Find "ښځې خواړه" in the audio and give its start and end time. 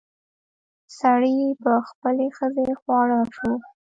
2.37-3.19